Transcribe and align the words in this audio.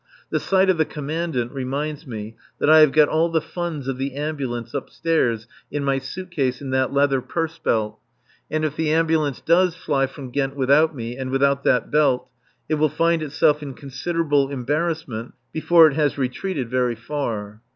The 0.31 0.39
sight 0.39 0.67
of 0.71 0.79
the 0.79 0.85
Commandant 0.85 1.51
reminds 1.51 2.07
me 2.07 2.35
that 2.59 2.71
I 2.71 2.79
have 2.79 2.91
got 2.91 3.07
all 3.07 3.29
the 3.29 3.39
funds 3.39 3.87
of 3.87 3.99
the 3.99 4.15
Ambulance 4.15 4.73
upstairs 4.73 5.45
in 5.69 5.83
my 5.83 5.99
suit 5.99 6.31
case 6.31 6.59
in 6.59 6.71
that 6.71 6.91
leather 6.91 7.21
purse 7.21 7.59
belt 7.59 7.99
and 8.49 8.65
if 8.65 8.75
the 8.75 8.89
Ambulance 8.91 9.41
does 9.41 9.75
fly 9.75 10.07
from 10.07 10.31
Ghent 10.31 10.55
without 10.55 10.95
me, 10.95 11.15
and 11.17 11.29
without 11.29 11.63
that 11.65 11.91
belt, 11.91 12.27
it 12.67 12.79
will 12.79 12.89
find 12.89 13.21
itself 13.21 13.61
in 13.61 13.75
considerable 13.75 14.49
embarrassment 14.49 15.35
before 15.53 15.85
it 15.85 15.93
has 15.93 16.17
retreated 16.17 16.67
very 16.67 16.95
far. 16.95 17.61